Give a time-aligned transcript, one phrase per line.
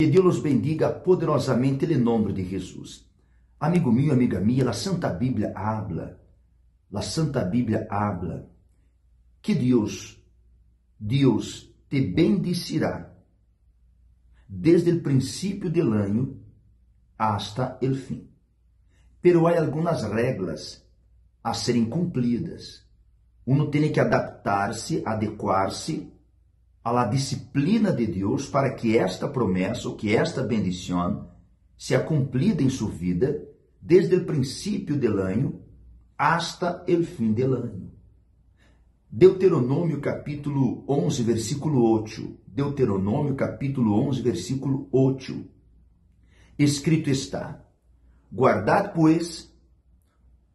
[0.00, 3.06] Que Deus los bendiga poderosamente em nome de Jesus.
[3.60, 6.18] Amigo mío, amiga minha, a Santa Bíblia habla,
[6.90, 8.48] a Santa Bíblia habla
[9.42, 10.18] que Deus,
[10.98, 13.14] Deus te bendicirá
[14.48, 16.34] desde o princípio del año
[17.18, 18.26] hasta el fim.
[19.20, 20.82] Pero há algumas regras
[21.42, 22.88] a serem cumpridas.
[23.44, 26.10] Uno tem que adaptar-se, adequar-se
[26.84, 31.28] la disciplina de Deus para que esta promessa ou que esta bendição
[31.76, 33.46] seja cumprida em sua vida
[33.80, 35.62] desde o princípio del ano
[36.16, 37.92] hasta el fim del ano.
[39.10, 42.38] Deuteronômio capítulo 11, versículo 8.
[42.46, 45.44] Deuteronômio capítulo 11, versículo 8.
[46.58, 47.64] Escrito está:
[48.32, 49.52] Guardad, pois,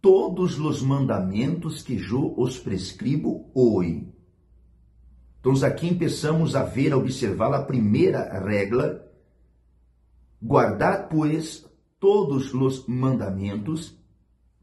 [0.02, 4.15] todos os mandamentos que eu os prescribo hoje
[5.46, 9.08] então, aqui começamos a ver, a observar a primeira regra:
[10.42, 11.64] guardar, pois,
[12.00, 13.96] todos os mandamentos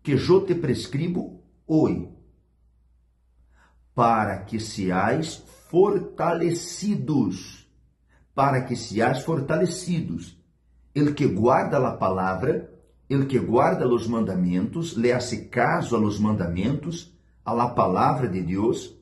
[0.02, 2.08] que eu te prescribo hoje,
[3.94, 7.64] para que seais fortalecidos,
[8.34, 10.36] para que seais fortalecidos.
[10.92, 12.69] El que guarda a palavra,
[13.08, 19.00] el que guarda os mandamentos, hace caso a los mandamentos, a la palavra de Deus,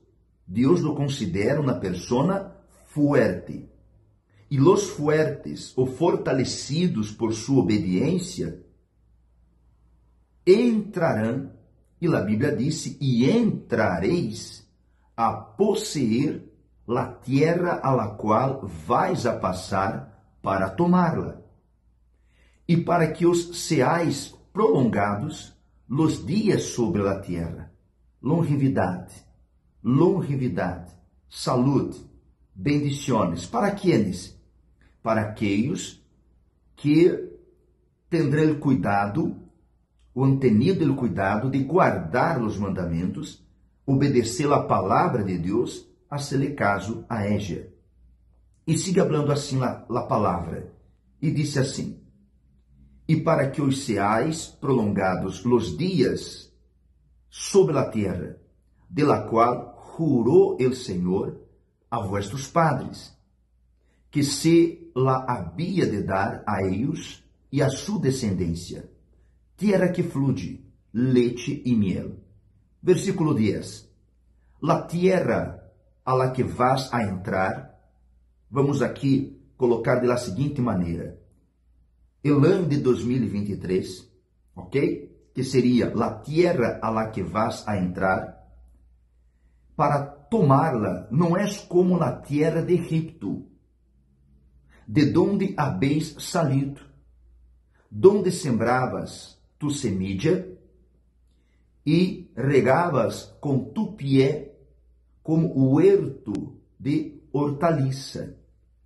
[0.51, 2.57] Deus lo considera uma persona
[2.87, 3.71] fuerte.
[4.51, 8.61] E los fuertes ou fortalecidos por sua obediência
[10.45, 11.53] entrarão,
[12.01, 14.69] e a Bíblia disse: e entrareis
[15.17, 16.51] a possuir
[16.85, 21.41] la tierra a la qual vais a passar para tomá-la.
[22.67, 25.57] E para que os seais prolongados
[25.89, 27.73] los dias sobre a terra,
[28.21, 29.30] longevidade
[29.83, 30.93] longevidade,
[31.29, 31.99] saúde,
[32.55, 33.47] bendiciones.
[33.47, 34.39] ¿Para quienes?
[35.03, 36.01] Para aqueles
[36.77, 37.31] que
[38.09, 39.37] tendrão cuidado,
[40.15, 43.47] ou han tenido o cuidado de guardar os mandamentos,
[43.87, 47.69] obedecer a palavra de Deus, hacerle caso a ella.
[48.67, 50.73] E siga falando assim a, a palavra.
[51.23, 52.01] E disse assim:
[53.07, 56.53] E para que os seais prolongados los dias
[57.29, 58.37] sobre a terra,
[58.89, 61.37] de la qual jurou el Senhor
[61.91, 63.13] a vuestros padres,
[64.11, 67.23] que se la havia de dar a ellos
[67.53, 68.89] e a sua descendência,
[69.57, 72.19] tierra que fluye leite e miel.
[72.83, 73.89] Versículo 10.
[74.63, 75.73] La tierra
[76.05, 77.79] a la que vas a entrar,
[78.51, 81.17] vamos aqui colocar de la seguinte maneira.
[82.23, 84.11] El ano de 2023,
[84.55, 84.77] ok?
[85.35, 88.40] Que seria la tierra a la que vas a entrar,
[89.81, 93.47] para tomá-la não és como na terra de Egipto,
[94.87, 96.83] de donde habéis salido,
[97.91, 100.47] donde sembravas tu semilla
[101.87, 104.55] e regavas com tu pé
[105.23, 108.37] como o huerto de hortaliça.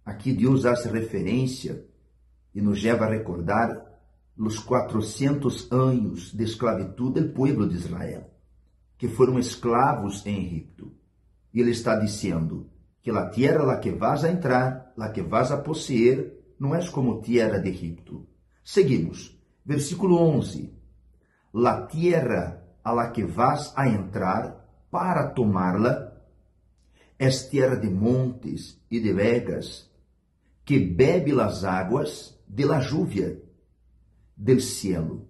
[0.04, 1.84] Aqui Deus faz referência
[2.54, 3.84] e nos leva a recordar
[4.38, 8.33] os 400 anos de esclavitud do povo de Israel
[9.04, 10.90] que foram escravos em Egipto.
[11.52, 12.70] E ele está dizendo
[13.02, 16.82] que a terra lá que vas a entrar, lá que vas a possuir, não é
[16.88, 18.26] como terra de Egipto.
[18.64, 19.38] Seguimos.
[19.62, 20.72] Versículo 11.
[21.52, 26.14] La tierra a la que vas a entrar para tomá-la
[27.18, 29.92] es tierra de montes e de vegas,
[30.64, 33.38] que bebe las águas de la lluvia
[34.34, 35.28] del cielo.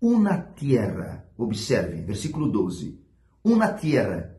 [0.00, 2.98] Una tierra Observe, versículo 12.
[3.42, 4.36] Uma terra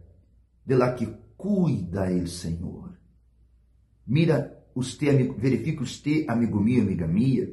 [0.65, 1.05] de la que
[1.35, 2.97] cuida el Senhor.
[4.07, 7.49] Mira, usted, verifica usted, amigo mío, amiga minha,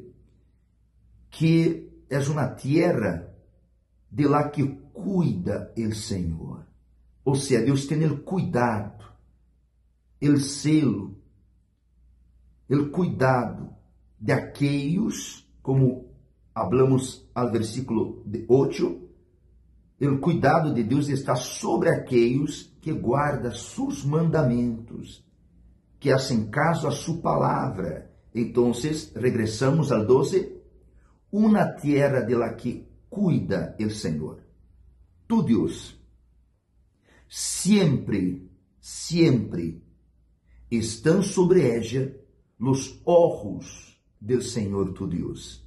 [1.29, 3.27] que é uma terra
[4.09, 6.65] de la que cuida el Senhor.
[7.25, 9.03] Ou seja, Deus tem o cuidado,
[10.21, 11.17] o selo,
[12.69, 13.75] o cuidado
[14.17, 16.05] de aqueles, como
[16.53, 19.10] hablamos al versículo 8,
[20.07, 25.23] o cuidado de Deus está sobre aqueles que guardam seus mandamentos,
[25.99, 28.11] que hacen caso a sua palavra.
[28.33, 28.71] Então,
[29.15, 30.59] regressamos ao 12.
[31.31, 34.41] Uma terra de la que cuida o Senhor.
[35.27, 35.95] Tu Deus,
[37.29, 38.49] sempre,
[38.79, 39.81] sempre
[40.69, 42.11] estão sobre ella
[42.59, 45.65] os ojos do Senhor tu Deus.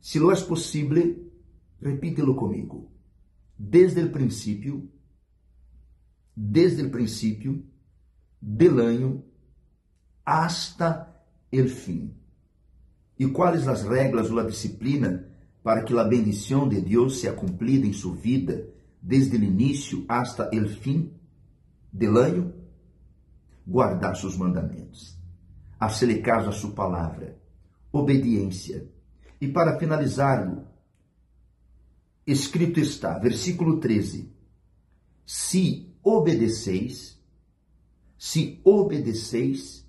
[0.00, 1.27] Se lo é possível,
[1.80, 2.90] Repítelo comigo.
[3.58, 4.88] Desde o princípio,
[6.36, 7.64] desde o princípio
[8.40, 9.22] del
[10.24, 11.14] hasta
[11.50, 12.14] el fim.
[13.18, 15.26] E quais as regras ou a disciplina
[15.62, 18.68] para que a bendição de Deus seja cumprida em sua vida
[19.02, 21.12] desde o início hasta el fim
[21.92, 22.54] del?
[23.66, 25.18] Guardar seus mandamentos,
[25.78, 27.36] hacerle caso a sua palavra,
[27.92, 28.88] obediência.
[29.40, 30.46] E para finalizar,
[32.30, 34.30] escrito está, versículo 13:
[35.24, 37.18] Se obedeceis,
[38.18, 39.86] se obedeceis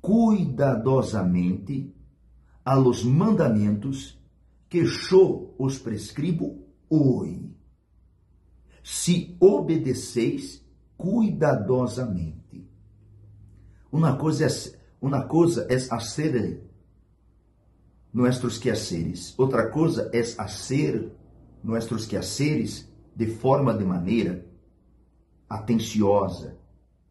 [0.00, 1.92] cuidadosamente
[2.64, 4.16] a los mandamentos
[4.68, 7.50] que eu os prescribo hoje.
[8.82, 10.64] Se obedeceis
[10.96, 12.68] cuidadosamente.
[13.90, 14.48] Uma coisa é,
[15.00, 16.65] uma coisa é fazer
[18.16, 21.12] nossos quehaceres, outra coisa é fazer
[21.62, 24.46] nossos quehaceres de forma de maneira
[25.46, 26.56] atenciosa,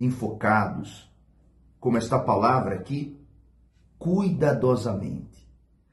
[0.01, 1.07] enfocados,
[1.79, 3.23] como esta palavra aqui,
[3.99, 5.47] cuidadosamente.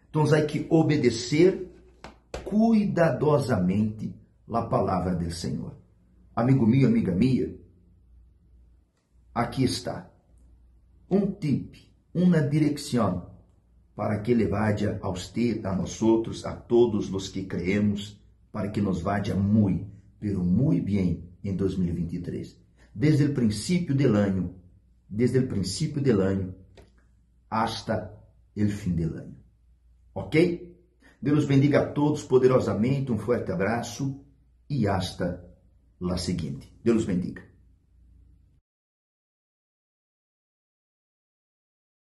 [0.09, 1.71] Então, hay que obedecer
[2.43, 4.15] cuidadosamente
[4.51, 5.77] a palavra do Senhor.
[6.35, 7.55] Amigo meu, amiga minha,
[9.35, 10.11] aqui está
[11.11, 11.75] um tip,
[12.15, 13.32] uma direção
[13.95, 18.19] para que ele vaya a usted, a nós outros, a todos os que creemos,
[18.51, 19.87] para que nos vaya muito,
[20.19, 22.57] pero muito bem em 2023.
[22.95, 24.55] Desde o princípio del ano,
[25.09, 26.55] desde o princípio del ano,
[27.51, 28.15] hasta
[28.57, 29.37] el fim del ano.
[30.15, 30.73] Ok?
[31.21, 34.25] Deus bendiga a todos poderosamente, um forte abraço
[34.69, 35.45] e hasta
[36.01, 36.73] la seguinte.
[36.83, 37.52] Deus bendiga.